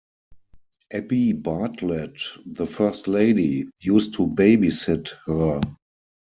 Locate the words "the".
2.47-2.65